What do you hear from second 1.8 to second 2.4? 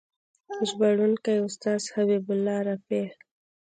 حبیب